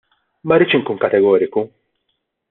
[0.47, 1.59] Ma rridx inkun kategoriku.